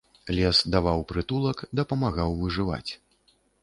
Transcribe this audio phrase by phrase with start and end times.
[0.37, 2.87] Лес даваў прытулак, дапамагаў выжываць.